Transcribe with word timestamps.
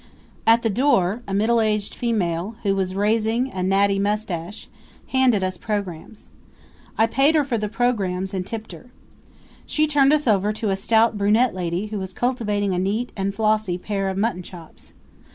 At 0.47 0.63
the 0.63 0.69
door 0.71 1.21
a 1.27 1.33
middle 1.35 1.61
aged 1.61 1.93
female, 1.93 2.55
who 2.63 2.75
was 2.75 2.95
raising 2.95 3.51
a 3.51 3.61
natty 3.61 3.99
mustache, 3.99 4.67
handed 5.09 5.43
us 5.43 5.57
programs. 5.59 6.29
I 6.97 7.05
paid 7.05 7.35
her 7.35 7.43
for 7.43 7.59
the 7.59 7.69
programs 7.69 8.33
and 8.33 8.43
tipped 8.43 8.71
her. 8.71 8.87
She 9.67 9.85
turned 9.85 10.11
us 10.11 10.25
over 10.27 10.51
to 10.53 10.71
a 10.71 10.75
stout 10.75 11.19
brunette 11.19 11.53
lady 11.53 11.85
who 11.93 11.99
was 11.99 12.15
cultivating 12.15 12.73
a 12.73 12.79
neat 12.79 13.11
and 13.15 13.35
flossy 13.35 13.77
pair 13.77 14.09
of 14.09 14.17
muttonchops. 14.17 14.93